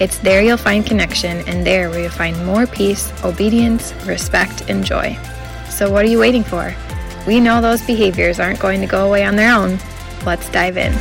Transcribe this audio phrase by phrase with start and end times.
[0.00, 4.84] It's there you'll find connection, and there where you'll find more peace, obedience, respect, and
[4.84, 5.18] joy.
[5.68, 6.72] So, what are you waiting for?
[7.26, 9.80] We know those behaviors aren't going to go away on their own.
[10.24, 10.92] Let's dive in.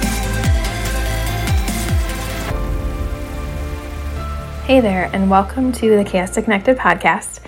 [4.65, 7.41] Hey there, and welcome to the Chaos to Connected podcast.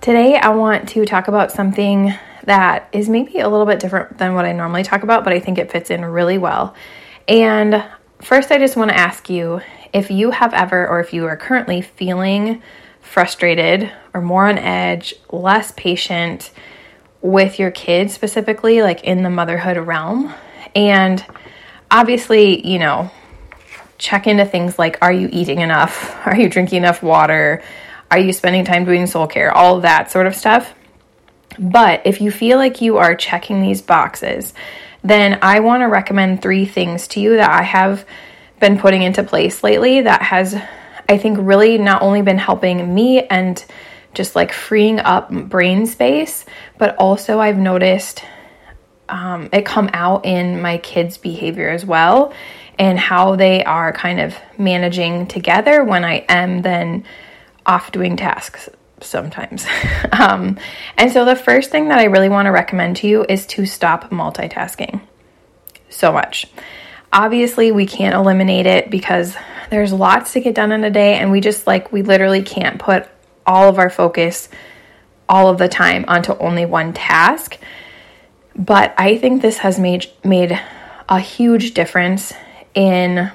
[0.00, 2.14] Today, I want to talk about something
[2.46, 5.38] that is maybe a little bit different than what I normally talk about, but I
[5.38, 6.74] think it fits in really well.
[7.28, 7.84] And
[8.20, 9.60] first, I just want to ask you
[9.96, 12.62] if you have ever, or if you are currently feeling
[13.00, 16.50] frustrated or more on edge, less patient
[17.22, 20.34] with your kids, specifically like in the motherhood realm.
[20.74, 21.24] And
[21.90, 23.10] obviously, you know,
[23.96, 26.14] check into things like are you eating enough?
[26.26, 27.62] Are you drinking enough water?
[28.10, 29.50] Are you spending time doing soul care?
[29.50, 30.74] All that sort of stuff.
[31.58, 34.52] But if you feel like you are checking these boxes,
[35.02, 38.04] then I want to recommend three things to you that I have
[38.60, 40.54] been putting into place lately that has,
[41.08, 43.62] I think, really not only been helping me and
[44.14, 46.44] just like freeing up brain space,
[46.78, 48.24] but also I've noticed
[49.08, 52.32] um, it come out in my kids' behavior as well
[52.78, 57.04] and how they are kind of managing together when I am then
[57.64, 58.68] off doing tasks
[59.00, 59.66] sometimes.
[60.12, 60.58] um,
[60.96, 63.66] and so, the first thing that I really want to recommend to you is to
[63.66, 65.00] stop multitasking
[65.88, 66.46] so much.
[67.12, 69.36] Obviously, we can't eliminate it because
[69.70, 72.78] there's lots to get done in a day, and we just like, we literally can't
[72.78, 73.08] put
[73.46, 74.48] all of our focus
[75.28, 77.58] all of the time onto only one task.
[78.54, 80.58] But I think this has made made
[81.08, 82.32] a huge difference
[82.74, 83.30] in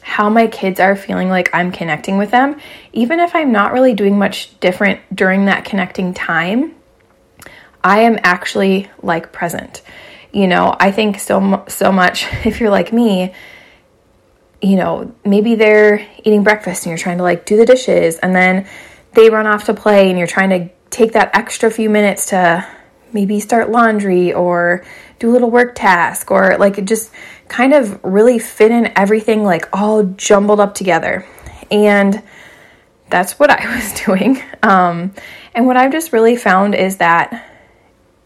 [0.00, 2.60] how my kids are feeling like I'm connecting with them,
[2.92, 6.74] even if I'm not really doing much different during that connecting time.
[7.82, 9.82] I am actually like present.
[10.34, 13.32] You know, I think so so much if you're like me,
[14.60, 18.34] you know, maybe they're eating breakfast and you're trying to like do the dishes and
[18.34, 18.66] then
[19.12, 22.66] they run off to play and you're trying to take that extra few minutes to
[23.12, 24.84] maybe start laundry or
[25.18, 27.12] do a little work task or like just
[27.48, 31.26] kind of really fit in everything like all jumbled up together.
[31.70, 32.22] And
[33.10, 34.42] that's what I was doing.
[34.62, 35.14] Um,
[35.54, 37.50] and what I've just really found is that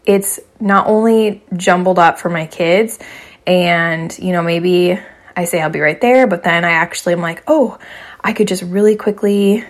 [0.05, 2.99] it's not only jumbled up for my kids,
[3.47, 4.99] and you know, maybe
[5.35, 7.77] I say I'll be right there, but then I actually am like, oh,
[8.21, 9.63] I could just really quickly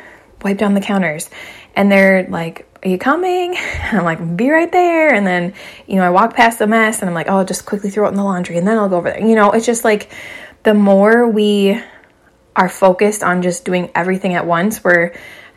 [0.43, 1.29] wipe down the counters.
[1.75, 3.55] And they're like, Are you coming?
[3.55, 5.13] And I'm like, Be right there.
[5.13, 5.53] And then,
[5.87, 8.05] you know, I walk past the mess and I'm like, Oh, I'll just quickly throw
[8.05, 9.25] it in the laundry and then I'll go over there.
[9.25, 10.11] You know, it's just like
[10.63, 11.79] the more we
[12.55, 15.13] are focused on just doing everything at once, we're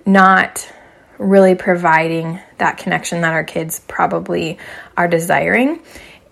[0.07, 0.71] not
[1.19, 4.57] really providing that connection that our kids probably
[4.97, 5.83] are desiring.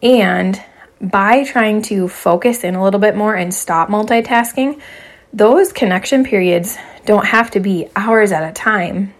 [0.01, 0.61] And
[1.01, 4.81] by trying to focus in a little bit more and stop multitasking,
[5.33, 9.13] those connection periods don't have to be hours at a time.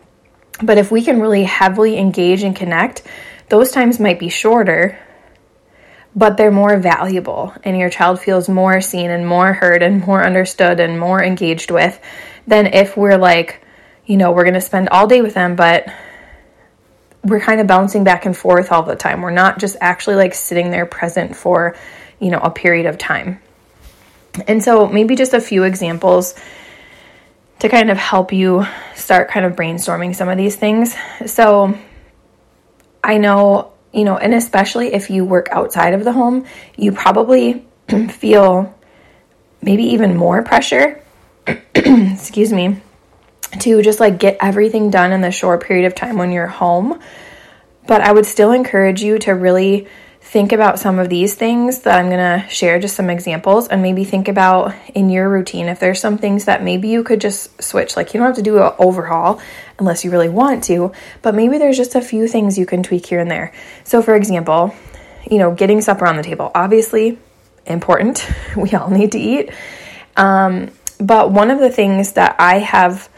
[0.63, 3.03] But if we can really heavily engage and connect,
[3.49, 4.97] those times might be shorter,
[6.15, 10.25] but they're more valuable, and your child feels more seen and more heard and more
[10.25, 11.99] understood and more engaged with
[12.47, 13.65] than if we're like,
[14.07, 15.89] you know, we're going to spend all day with them, but
[17.23, 19.21] we're kind of bouncing back and forth all the time.
[19.21, 21.77] We're not just actually like sitting there present for,
[22.19, 23.41] you know, a period of time.
[24.47, 26.35] And so, maybe just a few examples
[27.59, 28.65] to kind of help you
[28.95, 30.95] start kind of brainstorming some of these things.
[31.27, 31.77] So,
[33.03, 36.47] I know, you know, and especially if you work outside of the home,
[36.77, 37.67] you probably
[38.09, 38.75] feel
[39.61, 41.03] maybe even more pressure,
[41.75, 42.81] excuse me,
[43.61, 47.01] to just like get everything done in the short period of time when you're home.
[47.87, 49.89] But I would still encourage you to really
[50.21, 53.83] think about some of these things that I'm going to share, just some examples, and
[53.83, 57.61] maybe think about in your routine if there's some things that maybe you could just
[57.61, 57.97] switch.
[57.97, 59.41] Like, you don't have to do an overhaul
[59.79, 60.93] unless you really want to,
[61.23, 63.53] but maybe there's just a few things you can tweak here and there.
[63.83, 64.73] So, for example,
[65.29, 67.19] you know, getting supper on the table, obviously
[67.67, 68.25] important.
[68.57, 69.51] We all need to eat.
[70.17, 73.09] Um, but one of the things that I have,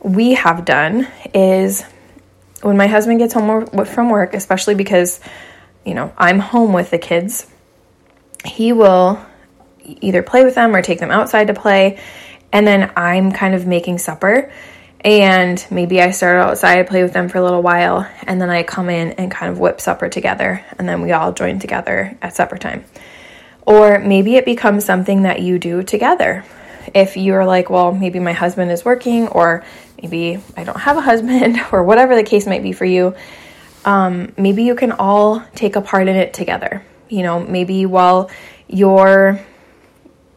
[0.00, 1.82] we have done is
[2.62, 5.20] when my husband gets home from work, especially because
[5.88, 7.46] you know, I'm home with the kids,
[8.44, 9.18] he will
[9.82, 11.98] either play with them or take them outside to play.
[12.52, 14.52] And then I'm kind of making supper.
[15.00, 18.64] And maybe I start outside, play with them for a little while, and then I
[18.64, 22.34] come in and kind of whip supper together, and then we all join together at
[22.34, 22.84] supper time.
[23.62, 26.44] Or maybe it becomes something that you do together.
[26.94, 29.64] If you're like, well, maybe my husband is working, or
[30.02, 33.14] maybe I don't have a husband, or whatever the case might be for you,
[33.84, 36.84] um, maybe you can all take a part in it together.
[37.08, 38.30] You know, maybe while
[38.66, 39.40] you're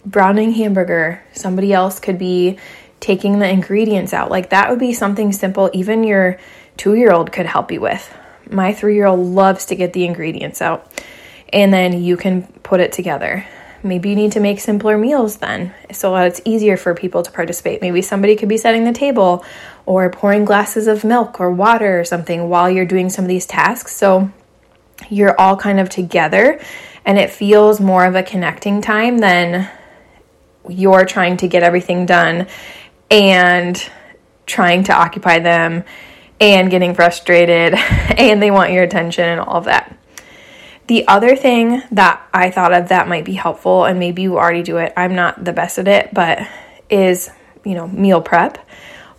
[0.05, 2.57] browning hamburger, somebody else could be
[2.99, 4.29] taking the ingredients out.
[4.29, 6.39] Like that would be something simple, even your
[6.77, 8.13] two year old could help you with.
[8.49, 10.91] My three year old loves to get the ingredients out,
[11.51, 13.45] and then you can put it together.
[13.83, 17.31] Maybe you need to make simpler meals then so that it's easier for people to
[17.31, 17.81] participate.
[17.81, 19.43] Maybe somebody could be setting the table
[19.85, 23.47] or pouring glasses of milk or water or something while you're doing some of these
[23.47, 23.95] tasks.
[23.95, 24.31] So
[25.09, 26.59] you're all kind of together
[27.05, 29.69] and it feels more of a connecting time than
[30.69, 32.47] you're trying to get everything done
[33.09, 33.89] and
[34.45, 35.83] trying to occupy them
[36.39, 37.73] and getting frustrated
[38.17, 39.97] and they want your attention and all of that.
[40.91, 44.61] The other thing that I thought of that might be helpful, and maybe you already
[44.61, 46.45] do it, I'm not the best at it, but
[46.89, 47.29] is,
[47.63, 48.57] you know, meal prep.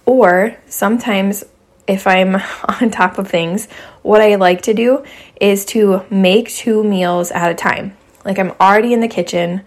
[0.04, 1.44] Or sometimes
[1.86, 2.34] if I'm
[2.82, 3.69] on top of things,
[4.02, 5.02] what I like to do
[5.40, 7.96] is to make two meals at a time.
[8.22, 9.62] Like I'm already in the kitchen,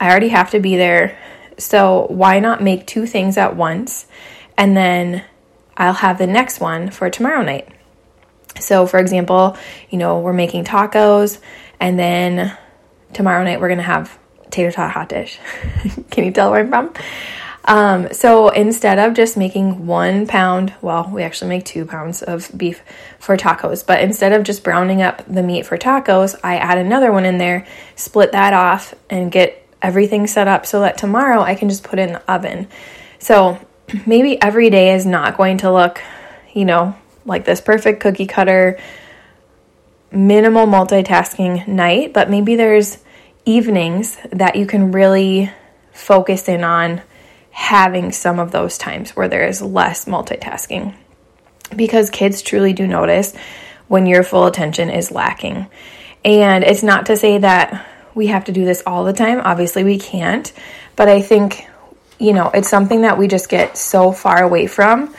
[0.00, 1.16] I already have to be there.
[1.58, 4.08] So why not make two things at once
[4.58, 5.22] and then
[5.76, 7.68] I'll have the next one for tomorrow night.
[8.60, 9.56] So, for example,
[9.90, 11.38] you know, we're making tacos,
[11.80, 12.56] and then
[13.12, 14.18] tomorrow night we're gonna have
[14.50, 15.38] tater tot hot dish.
[16.10, 16.92] Can you tell where I'm from?
[17.66, 22.50] Um, so instead of just making one pound, well, we actually make two pounds of
[22.56, 22.80] beef
[23.18, 27.10] for tacos, but instead of just browning up the meat for tacos, I add another
[27.10, 27.66] one in there,
[27.96, 31.98] split that off, and get everything set up so that tomorrow I can just put
[31.98, 32.68] it in the oven.
[33.18, 33.58] So
[34.06, 36.00] maybe every day is not going to look,
[36.54, 38.78] you know, like this perfect cookie cutter,
[40.10, 42.98] minimal multitasking night, but maybe there's
[43.44, 45.50] evenings that you can really
[45.92, 47.02] focus in on
[47.50, 50.94] having some of those times where there is less multitasking.
[51.74, 53.34] Because kids truly do notice
[53.88, 55.66] when your full attention is lacking.
[56.24, 59.40] And it's not to say that we have to do this all the time.
[59.40, 60.52] Obviously, we can't.
[60.96, 61.66] But I think,
[62.18, 65.14] you know, it's something that we just get so far away from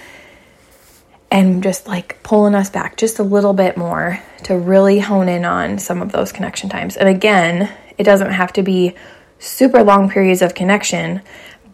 [1.29, 5.45] and just like pulling us back just a little bit more to really hone in
[5.45, 6.95] on some of those connection times.
[6.95, 8.95] And again, it doesn't have to be
[9.39, 11.21] super long periods of connection,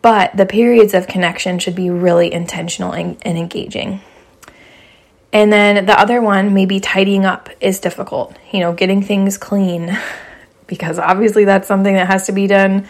[0.01, 4.01] but the periods of connection should be really intentional and, and engaging.
[5.31, 8.37] And then the other one, maybe tidying up, is difficult.
[8.51, 9.97] You know, getting things clean,
[10.67, 12.87] because obviously that's something that has to be done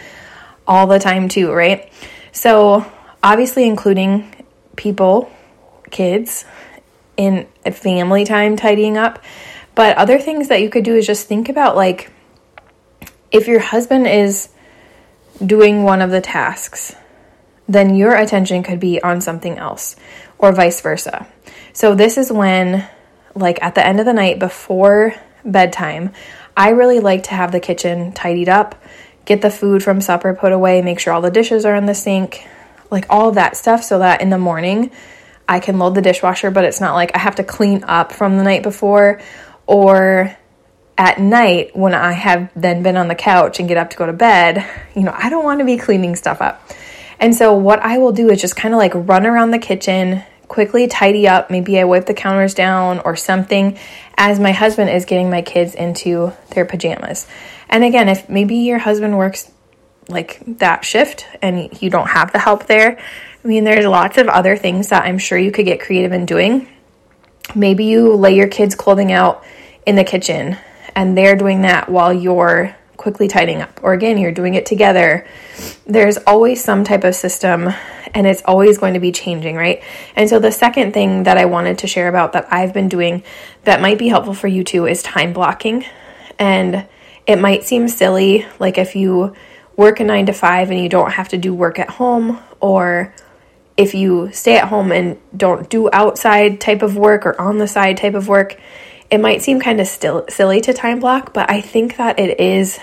[0.68, 1.92] all the time, too, right?
[2.32, 2.86] So,
[3.22, 4.46] obviously, including
[4.76, 5.32] people
[5.94, 6.44] kids
[7.16, 9.24] in family time tidying up.
[9.76, 12.12] But other things that you could do is just think about like
[13.32, 14.50] if your husband is
[15.44, 16.96] doing one of the tasks,
[17.68, 19.96] then your attention could be on something else
[20.38, 21.28] or vice versa.
[21.72, 22.88] So this is when
[23.34, 26.12] like at the end of the night before bedtime,
[26.56, 28.76] I really like to have the kitchen tidied up,
[29.26, 31.96] get the food from supper put away, make sure all the dishes are in the
[31.96, 32.48] sink,
[32.92, 34.92] like all of that stuff so that in the morning
[35.48, 38.38] I can load the dishwasher, but it's not like I have to clean up from
[38.38, 39.22] the night before
[39.66, 40.36] or
[40.98, 44.06] at night when I have then been on the couch and get up to go
[44.06, 46.62] to bed, you know, I don't want to be cleaning stuff up.
[47.20, 50.24] And so what I will do is just kind of like run around the kitchen,
[50.48, 53.78] quickly tidy up, maybe I wipe the counters down or something
[54.18, 57.28] as my husband is getting my kids into their pajamas.
[57.70, 59.52] And again, if maybe your husband works
[60.10, 63.00] like that shift and you don't have the help there,
[63.44, 66.26] I mean, there's lots of other things that I'm sure you could get creative in
[66.26, 66.68] doing.
[67.54, 69.44] Maybe you lay your kids' clothing out
[69.86, 70.58] in the kitchen
[70.96, 73.82] and they're doing that while you're quickly tidying up.
[73.84, 75.28] Or again, you're doing it together.
[75.86, 77.70] There's always some type of system
[78.14, 79.84] and it's always going to be changing, right?
[80.16, 83.24] And so the second thing that I wanted to share about that I've been doing
[83.66, 85.84] that might be helpful for you too is time blocking.
[86.40, 86.88] And
[87.28, 89.36] it might seem silly, like if you
[89.76, 93.14] work a nine to five and you don't have to do work at home or
[93.76, 97.68] if you stay at home and don't do outside type of work or on the
[97.68, 98.60] side type of work,
[99.10, 102.40] it might seem kind of still silly to time block, but I think that it
[102.40, 102.80] is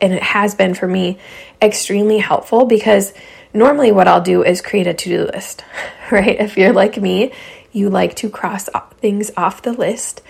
[0.00, 1.18] and it has been for me
[1.60, 3.12] extremely helpful because
[3.52, 5.64] normally what I'll do is create a to-do list,
[6.10, 6.38] right?
[6.38, 7.32] If you're like me,
[7.72, 10.22] you like to cross things off the list.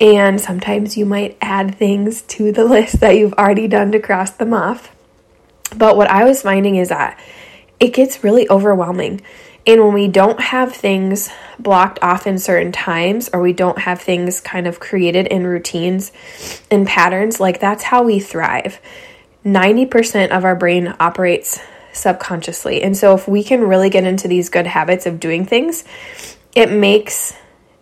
[0.00, 4.30] And sometimes you might add things to the list that you've already done to cross
[4.30, 4.90] them off.
[5.76, 7.18] But what I was finding is that
[7.80, 9.20] it gets really overwhelming.
[9.66, 14.00] And when we don't have things blocked off in certain times, or we don't have
[14.00, 16.12] things kind of created in routines
[16.70, 18.80] and patterns, like that's how we thrive.
[19.44, 21.60] 90% of our brain operates
[21.92, 22.82] subconsciously.
[22.82, 25.84] And so, if we can really get into these good habits of doing things,
[26.54, 27.34] it makes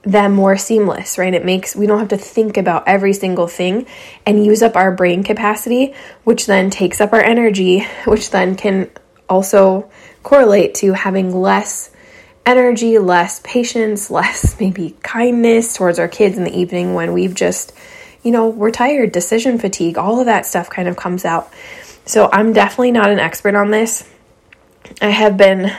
[0.02, 1.32] them more seamless, right?
[1.32, 3.86] It makes we don't have to think about every single thing
[4.26, 5.94] and use up our brain capacity,
[6.24, 8.90] which then takes up our energy, which then can
[9.32, 9.90] also
[10.22, 11.90] correlate to having less
[12.44, 17.72] energy, less patience, less maybe kindness towards our kids in the evening when we've just,
[18.22, 21.50] you know, we're tired, decision fatigue, all of that stuff kind of comes out.
[22.04, 24.08] So I'm definitely not an expert on this.
[25.00, 25.72] I have been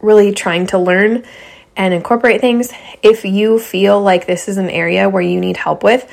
[0.00, 1.24] really trying to learn
[1.76, 2.72] and incorporate things.
[3.02, 6.10] If you feel like this is an area where you need help with,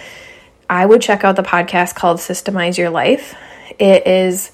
[0.70, 3.36] I would check out the podcast called Systemize Your Life.
[3.80, 4.52] It is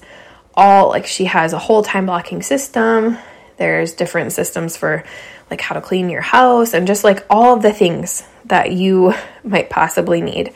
[0.60, 3.16] all like she has a whole time blocking system.
[3.56, 5.04] There's different systems for
[5.50, 9.14] like how to clean your house and just like all of the things that you
[9.44, 10.52] might possibly need.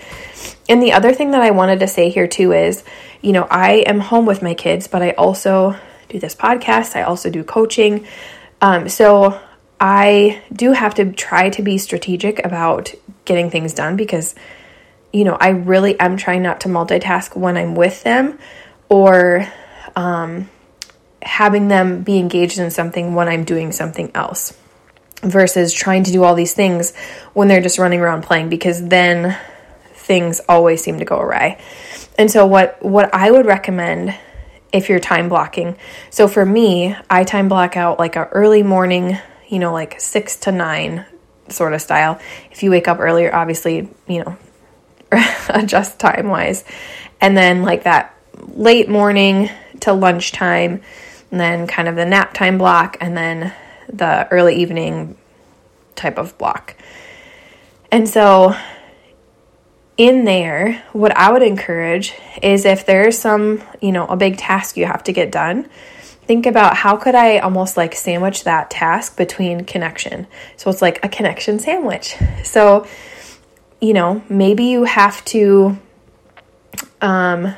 [0.69, 2.85] And the other thing that I wanted to say here too is,
[3.23, 5.75] you know, I am home with my kids, but I also
[6.11, 8.07] do this podcast, I also do coaching.
[8.61, 9.41] Um, so
[9.81, 12.95] I do have to try to be strategic about
[13.25, 14.35] getting things done because,
[15.15, 18.39] you know, I really am trying not to multitask when I'm with them
[18.91, 19.49] or
[19.97, 20.49] um,
[21.23, 24.57] having them be engaged in something when I'm doing something else
[25.23, 26.95] versus trying to do all these things
[27.33, 29.37] when they're just running around playing because then
[29.95, 31.61] things always seem to go awry.
[32.19, 34.15] And so what what I would recommend
[34.73, 35.77] if you're time blocking.
[36.11, 39.17] So for me, I time block out like a early morning,
[39.49, 41.07] you know, like 6 to 9
[41.49, 42.21] sort of style.
[42.51, 44.37] If you wake up earlier, obviously, you know,
[45.49, 46.65] adjust time wise.
[47.21, 48.15] And then like that
[48.49, 49.49] late morning
[49.85, 50.83] to lunchtime,
[51.31, 53.53] and then kind of the nap time block, and then
[53.89, 55.17] the early evening
[55.95, 56.77] type of block.
[57.91, 58.57] And so
[59.97, 62.13] in there, what I would encourage
[62.43, 65.69] is if there's some, you know, a big task you have to get done,
[66.27, 70.27] think about how could I almost like sandwich that task between connection.
[70.57, 72.17] So it's like a connection sandwich.
[72.43, 72.87] So,
[73.81, 75.79] you know, maybe you have to
[77.01, 77.55] um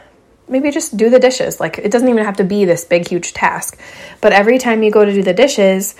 [0.48, 1.60] maybe just do the dishes.
[1.60, 3.78] Like it doesn't even have to be this big huge task.
[4.20, 5.94] But every time you go to do the dishes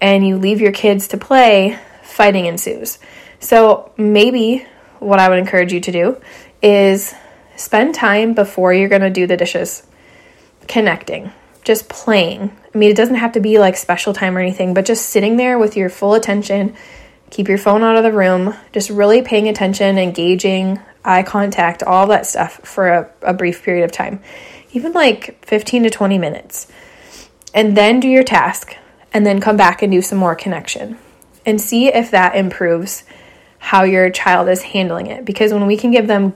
[0.00, 2.98] and you leave your kids to play, fighting ensues.
[3.40, 4.66] So maybe
[4.98, 6.20] what I would encourage you to do
[6.62, 7.14] is
[7.56, 9.82] spend time before you're going to do the dishes
[10.68, 11.32] connecting,
[11.64, 12.56] just playing.
[12.74, 15.36] I mean, it doesn't have to be like special time or anything, but just sitting
[15.36, 16.74] there with your full attention.
[17.30, 22.06] Keep your phone out of the room, just really paying attention, engaging, eye contact, all
[22.08, 24.20] that stuff for a, a brief period of time,
[24.72, 26.70] even like 15 to 20 minutes.
[27.54, 28.76] And then do your task,
[29.14, 30.98] and then come back and do some more connection
[31.46, 33.04] and see if that improves
[33.58, 35.24] how your child is handling it.
[35.24, 36.34] Because when we can give them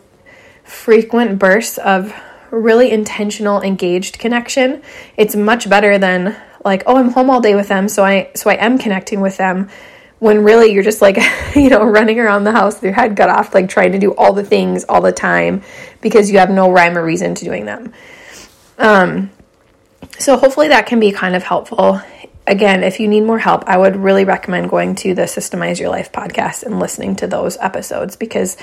[0.65, 2.15] frequent bursts of
[2.51, 4.83] really intentional engaged connection,
[5.17, 6.35] it's much better than
[6.65, 9.37] like, oh, I'm home all day with them, so I so I am connecting with
[9.37, 9.69] them
[10.21, 11.19] when really you're just like,
[11.57, 14.15] you know, running around the house with your head cut off, like trying to do
[14.15, 15.63] all the things all the time
[16.01, 17.93] because you have no rhyme or reason to doing them.
[18.79, 19.31] Um,
[20.19, 22.01] so hopefully that can be kind of helpful.
[22.47, 25.89] Again, if you need more help, I would really recommend going to the Systemize Your
[25.89, 28.57] Life podcast and listening to those episodes because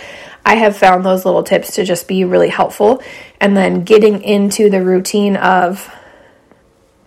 [0.46, 3.02] I have found those little tips to just be really helpful.
[3.40, 5.90] And then getting into the routine of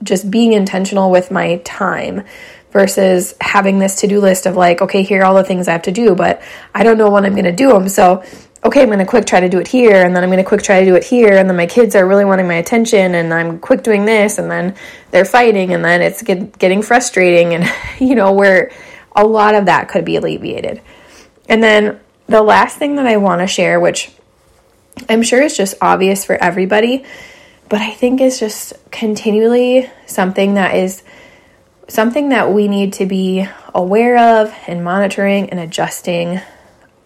[0.02, 2.24] just being intentional with my time
[2.70, 5.72] versus having this to do list of like, okay, here are all the things I
[5.72, 6.42] have to do, but
[6.74, 7.88] I don't know when I'm going to do them.
[7.88, 8.22] So,
[8.64, 10.48] okay, I'm going to quick try to do it here, and then I'm going to
[10.48, 13.14] quick try to do it here, and then my kids are really wanting my attention,
[13.14, 14.76] and I'm quick doing this, and then
[15.10, 18.70] they're fighting, and then it's get, getting frustrating, and you know, where
[19.16, 20.80] a lot of that could be alleviated.
[21.48, 24.12] And then the last thing that I want to share, which
[25.08, 27.04] I'm sure is just obvious for everybody,
[27.68, 31.02] but I think is just continually something that is
[31.90, 36.40] something that we need to be aware of and monitoring and adjusting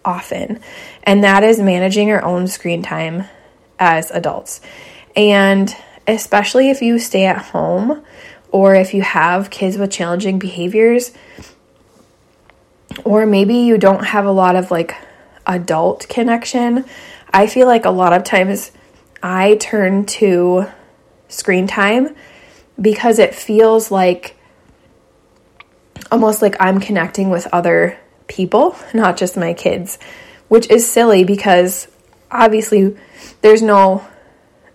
[0.05, 0.61] often,
[1.03, 3.25] and that is managing our own screen time
[3.79, 4.61] as adults.
[5.17, 5.75] And
[6.07, 8.05] especially if you stay at home
[8.53, 11.13] or if you have kids with challenging behaviors,
[13.05, 14.95] or maybe you don't have a lot of like
[15.47, 16.85] adult connection,
[17.33, 18.71] I feel like a lot of times
[19.23, 20.67] I turn to
[21.29, 22.15] screen time
[22.81, 24.37] because it feels like
[26.15, 29.99] almost like I'm connecting with other people, not just my kids,
[30.47, 31.89] which is silly because
[32.31, 32.97] obviously
[33.43, 34.07] there's no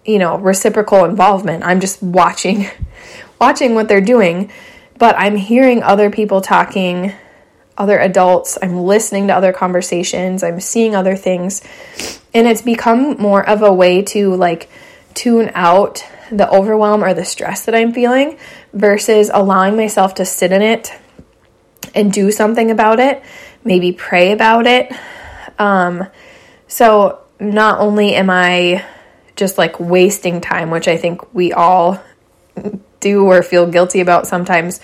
[0.03, 1.63] you know reciprocal involvement.
[1.63, 2.67] I'm just watching
[3.39, 4.51] watching what they're doing
[4.98, 7.13] but I'm hearing other people talking,
[7.77, 11.62] other adults, I'm listening to other conversations, I'm seeing other things,
[12.34, 14.69] and it's become more of a way to like
[15.13, 18.38] tune out the overwhelm or the stress that I'm feeling
[18.74, 20.91] versus allowing myself to sit in it
[21.96, 23.24] and do something about it,
[23.63, 24.91] maybe pray about it.
[25.58, 26.08] Um,
[26.67, 28.86] so not only am I
[29.36, 32.01] just like wasting time, which I think we all
[33.00, 34.79] do or feel guilty about sometimes,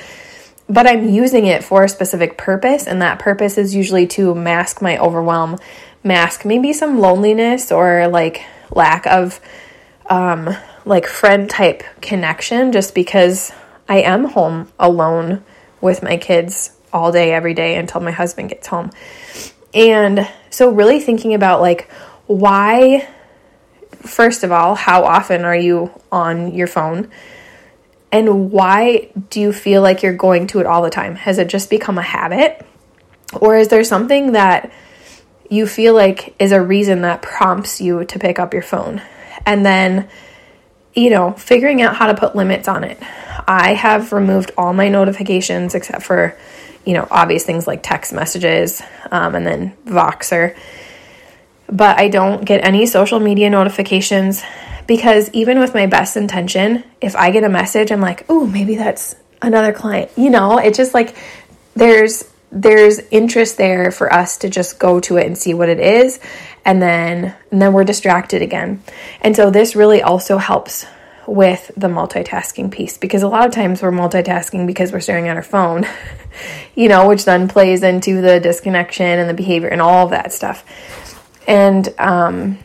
[0.68, 4.82] but I'm using it for a specific purpose, and that purpose is usually to mask
[4.82, 5.58] my overwhelm,
[6.04, 9.40] mask maybe some loneliness or like lack of
[10.10, 13.52] um, like friend type connection just because
[13.88, 15.44] I am home alone
[15.82, 18.90] with my kids all day, every day until my husband gets home.
[19.74, 21.92] And so, really thinking about like,
[22.26, 23.08] why,
[23.92, 27.12] first of all, how often are you on your phone?
[28.14, 31.16] And why do you feel like you're going to it all the time?
[31.16, 32.66] Has it just become a habit?
[33.34, 34.72] Or is there something that
[35.50, 39.02] you feel like is a reason that prompts you to pick up your phone?
[39.46, 40.08] And then,
[40.94, 42.98] you know, figuring out how to put limits on it.
[43.48, 46.38] I have removed all my notifications except for
[46.86, 50.56] you know, obvious things like text messages um, and then Voxer.
[51.68, 54.44] But I don't get any social media notifications
[54.88, 58.76] because even with my best intention, if I get a message, I'm like, oh, maybe
[58.76, 60.12] that's another client.
[60.16, 61.16] You know, it's just like
[61.76, 65.80] there's there's interest there for us to just go to it and see what it
[65.80, 66.20] is
[66.64, 68.82] and then and then we're distracted again.
[69.22, 70.86] And so this really also helps
[71.28, 75.36] with the multitasking piece because a lot of times we're multitasking because we're staring at
[75.36, 75.86] our phone,
[76.76, 80.34] you know, which then plays into the disconnection and the behavior and all of that
[80.34, 80.64] stuff.
[81.48, 82.60] And um,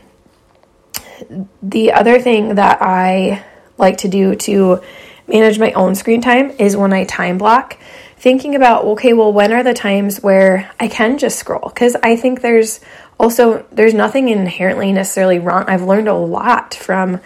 [1.61, 3.43] the other thing that I
[3.77, 4.81] like to do to
[5.27, 7.77] manage my own screen time is when I time block,
[8.17, 11.69] thinking about, okay, well, when are the times where I can just scroll?
[11.69, 12.79] Because I think there's
[13.19, 15.65] also, there's nothing inherently necessarily wrong.
[15.67, 17.19] I've learned a lot from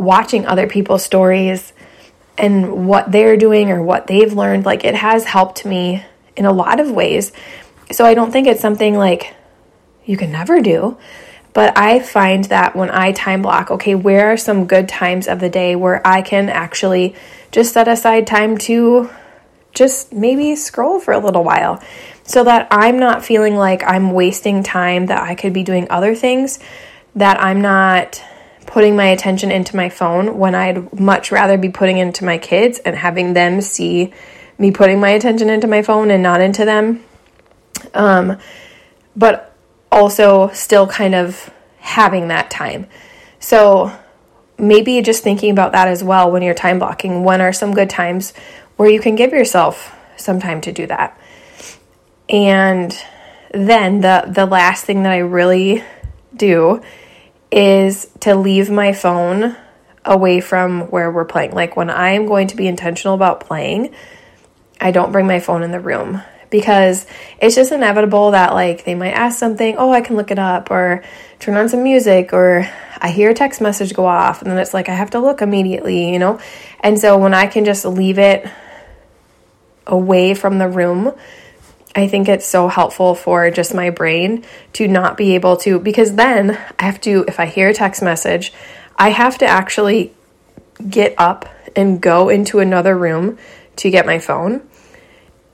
[0.00, 1.72] watching other people's stories
[2.38, 6.04] and what they're doing or what they've learned, like it has helped me
[6.36, 7.32] in a lot of ways.
[7.92, 9.34] So I don't think it's something like
[10.04, 10.96] you can never do.
[11.52, 15.40] But I find that when I time block, okay, where are some good times of
[15.40, 17.16] the day where I can actually
[17.50, 19.10] just set aside time to
[19.74, 21.82] just maybe scroll for a little while
[22.22, 26.14] so that I'm not feeling like I'm wasting time, that I could be doing other
[26.14, 26.60] things,
[27.16, 28.22] that I'm not
[28.66, 32.78] putting my attention into my phone when I'd much rather be putting into my kids
[32.78, 34.12] and having them see
[34.58, 37.04] me putting my attention into my phone and not into them.
[37.94, 38.38] Um,
[39.16, 39.56] but
[39.90, 42.86] also still kind of having that time.
[43.38, 43.92] So
[44.58, 47.24] maybe just thinking about that as well when you're time blocking.
[47.24, 48.32] When are some good times
[48.76, 51.18] where you can give yourself some time to do that?
[52.28, 52.96] And
[53.52, 55.82] then the the last thing that I really
[56.36, 56.82] do
[57.50, 59.56] is to leave my phone
[60.04, 61.52] away from where we're playing.
[61.52, 63.94] Like when I am going to be intentional about playing,
[64.80, 67.06] I don't bring my phone in the room because
[67.40, 70.70] it's just inevitable that like they might ask something, oh, I can look it up
[70.70, 71.04] or
[71.38, 74.74] turn on some music or I hear a text message go off and then it's
[74.74, 76.40] like I have to look immediately, you know?
[76.80, 78.46] And so when I can just leave it
[79.86, 81.12] away from the room,
[81.94, 86.14] I think it's so helpful for just my brain to not be able to, because
[86.14, 88.52] then I have to, if I hear a text message,
[88.96, 90.14] I have to actually
[90.88, 93.38] get up and go into another room
[93.76, 94.62] to get my phone.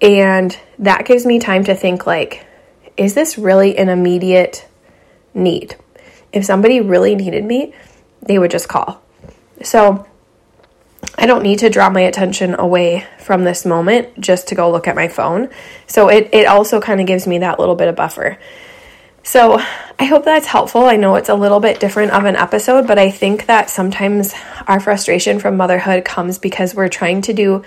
[0.01, 2.47] And that gives me time to think, like,
[2.97, 4.69] is this really an immediate
[5.33, 5.77] need?
[6.33, 7.75] If somebody really needed me,
[8.21, 9.03] they would just call.
[9.63, 10.07] So
[11.19, 14.87] I don't need to draw my attention away from this moment just to go look
[14.87, 15.49] at my phone.
[15.87, 18.39] So it, it also kind of gives me that little bit of buffer.
[19.23, 19.59] So
[19.99, 20.85] I hope that's helpful.
[20.85, 24.35] I know it's a little bit different of an episode, but I think that sometimes
[24.69, 27.65] our frustration from motherhood comes because we're trying to do,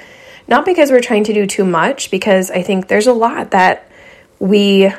[0.48, 3.92] not because we're trying to do too much, because I think there's a lot that
[4.40, 4.94] we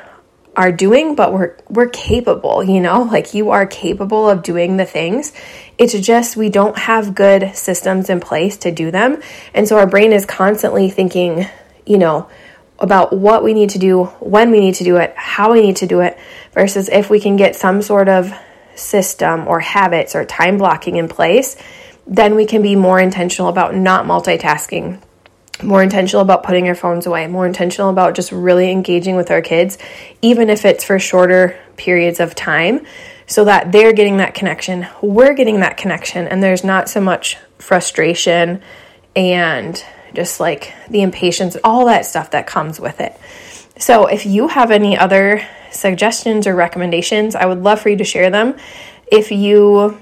[0.57, 3.03] are doing, but we're we're capable, you know?
[3.03, 5.33] Like you are capable of doing the things.
[5.79, 9.23] It's just we don't have good systems in place to do them.
[9.55, 11.47] And so our brain is constantly thinking,
[11.87, 12.29] you know,
[12.79, 15.77] about what we need to do, when we need to do it, how we need
[15.77, 16.19] to do it,
[16.53, 18.33] versus if we can get some sort of
[18.75, 21.57] system or habits or time blocking in place,
[22.07, 25.01] then we can be more intentional about not multitasking
[25.63, 29.43] more intentional about putting our phones away, more intentional about just really engaging with our
[29.43, 29.79] kids,
[30.23, 32.85] even if it's for shorter periods of time,
[33.27, 37.37] so that they're getting that connection, we're getting that connection, and there's not so much
[37.59, 38.61] frustration
[39.15, 43.19] and just like the impatience, all that stuff that comes with it.
[43.79, 48.05] So, if you have any other suggestions or recommendations, I would love for you to
[48.05, 48.57] share them.
[49.11, 50.01] If you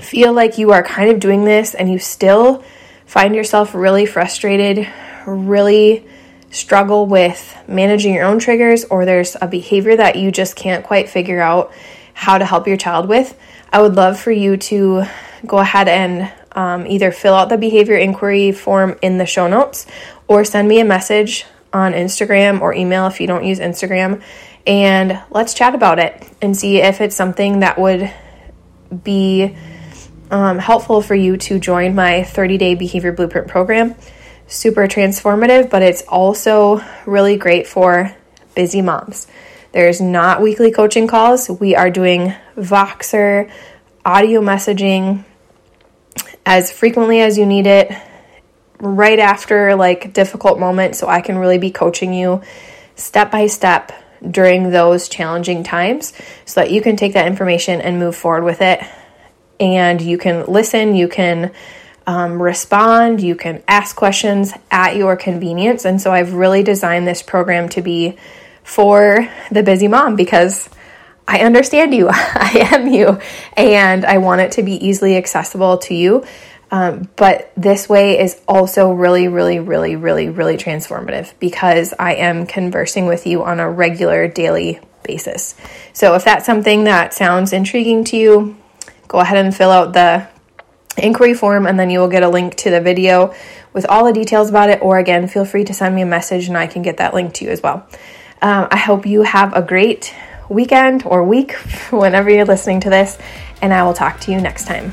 [0.00, 2.62] feel like you are kind of doing this and you still
[3.10, 4.88] find yourself really frustrated,
[5.26, 6.06] really
[6.52, 11.08] struggle with managing your own triggers, or there's a behavior that you just can't quite
[11.08, 11.72] figure out
[12.14, 13.36] how to help your child with,
[13.72, 15.02] I would love for you to
[15.44, 19.88] go ahead and um, either fill out the behavior inquiry form in the show notes
[20.28, 24.22] or send me a message on Instagram or email if you don't use Instagram.
[24.68, 28.12] And let's chat about it and see if it's something that would
[29.02, 29.56] be
[30.30, 33.94] um, helpful for you to join my 30 day behavior blueprint program.
[34.46, 38.14] Super transformative, but it's also really great for
[38.54, 39.26] busy moms.
[39.72, 41.48] There's not weekly coaching calls.
[41.48, 43.50] We are doing Voxer,
[44.04, 45.24] audio messaging
[46.44, 47.92] as frequently as you need it,
[48.80, 52.42] right after like difficult moments, so I can really be coaching you
[52.96, 53.92] step by step
[54.28, 56.12] during those challenging times
[56.44, 58.80] so that you can take that information and move forward with it.
[59.60, 61.52] And you can listen, you can
[62.06, 65.84] um, respond, you can ask questions at your convenience.
[65.84, 68.16] And so I've really designed this program to be
[68.64, 70.68] for the busy mom because
[71.28, 73.20] I understand you, I am you,
[73.56, 76.24] and I want it to be easily accessible to you.
[76.72, 82.46] Um, but this way is also really, really, really, really, really transformative because I am
[82.46, 85.56] conversing with you on a regular daily basis.
[85.92, 88.56] So if that's something that sounds intriguing to you,
[89.10, 90.26] go ahead and fill out the
[90.96, 93.34] inquiry form and then you will get a link to the video
[93.72, 94.80] with all the details about it.
[94.82, 97.34] Or again, feel free to send me a message and I can get that link
[97.34, 97.88] to you as well.
[98.40, 100.14] Um, I hope you have a great
[100.48, 101.52] weekend or week
[101.90, 103.18] whenever you're listening to this,
[103.60, 104.92] and I will talk to you next time.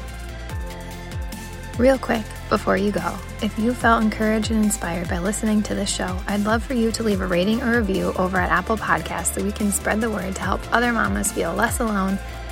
[1.77, 5.89] Real quick, before you go, if you felt encouraged and inspired by listening to this
[5.89, 9.35] show, I'd love for you to leave a rating or review over at Apple Podcasts
[9.35, 12.17] so we can spread the word to help other mamas feel less alone